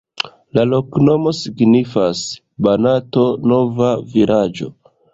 [0.57, 2.23] La loknomo signifas:
[2.69, 4.77] Banato-nova-vilaĝo.